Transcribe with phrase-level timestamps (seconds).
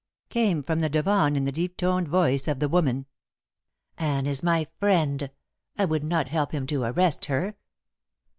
[0.29, 3.05] came from the divan in the deep toned voice of the woman.
[3.99, 5.29] "Anne is my friend.
[5.77, 7.53] I would not help him to arrest her."